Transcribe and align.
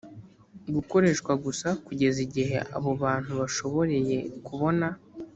gukoreshwa 0.75 1.31
gusa 1.45 1.67
kugeza 1.85 2.17
igihe 2.27 2.55
abo 2.75 2.89
bantu 3.03 3.31
bashoboreye 3.39 4.17
kubona 4.47 4.87